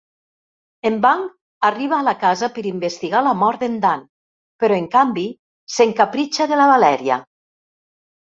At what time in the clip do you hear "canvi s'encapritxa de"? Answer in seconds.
4.95-6.57